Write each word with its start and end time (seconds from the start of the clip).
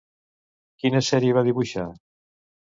Quina 0.85 1.03
sèrie 1.09 1.37
va 1.41 1.45
dibuixar? 1.51 1.87